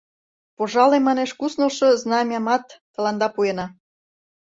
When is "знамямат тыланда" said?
2.01-3.27